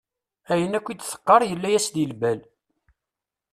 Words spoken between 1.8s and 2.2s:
deg